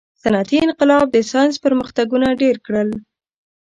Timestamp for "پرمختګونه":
1.65-2.27